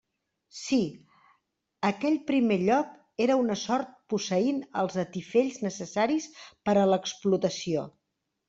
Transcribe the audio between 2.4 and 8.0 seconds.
lloc era una sort posseint els atifells necessaris per a l'explotació.